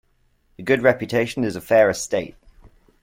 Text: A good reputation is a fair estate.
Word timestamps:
A 0.57 0.63
good 0.63 0.81
reputation 0.81 1.43
is 1.43 1.55
a 1.55 1.61
fair 1.61 1.87
estate. 1.87 2.35